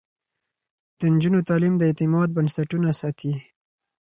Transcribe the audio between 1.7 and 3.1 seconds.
د اعتماد بنسټونه